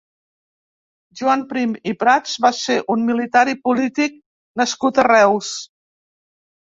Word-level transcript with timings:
Joan 1.19 1.43
Prim 1.51 1.75
i 1.91 1.93
Prats 2.03 2.33
va 2.47 2.51
ser 2.61 2.79
un 2.95 3.05
militar 3.11 3.45
i 3.55 3.57
polític 3.67 4.17
nascut 4.63 5.03
a 5.03 5.07
Reus. 5.13 5.53